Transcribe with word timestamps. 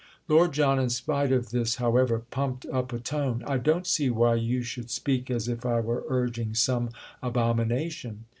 Lord 0.27 0.53
John, 0.53 0.79
in 0.79 0.89
spite 0.89 1.31
of 1.31 1.51
this 1.51 1.75
however, 1.75 2.23
pumped 2.31 2.65
up 2.73 2.91
a 2.91 2.97
tone. 2.97 3.43
"I 3.45 3.59
don't 3.59 3.85
see 3.85 4.09
why 4.09 4.33
you 4.33 4.63
should 4.63 4.89
speak 4.89 5.29
as 5.29 5.47
if 5.47 5.63
I 5.63 5.79
were 5.79 6.05
urging 6.09 6.55
some 6.55 6.89
abomination." 7.21 8.25